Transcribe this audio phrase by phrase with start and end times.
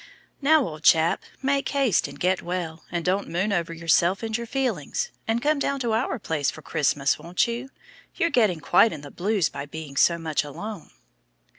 [0.41, 4.47] "Now, old chap, make haste and get well, and don't moon over yourself and your
[4.47, 5.11] feelings.
[5.27, 7.69] And come down to our place for Christmas, won't you?
[8.15, 10.89] You're getting quite in the blues by being so much alone."